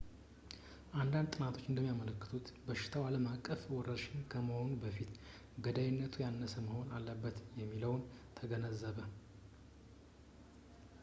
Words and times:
አንዳንድ 1.01 1.27
ጥናቶች 1.35 1.65
እንደሚያመለክቱት 1.67 2.47
በሽታው 2.67 3.03
ዓለም 3.09 3.25
አቀፍ 3.33 3.61
ወረርሽኝ 3.75 4.17
ከመሆኑ 4.31 4.71
በፊት 4.85 5.11
ገዳይነቱ 5.67 6.17
ያነሰ 6.25 6.55
መሆን 6.69 6.89
አለበት 6.99 7.37
የሚለውን 7.61 8.03
ተገነዘበ 8.39 8.97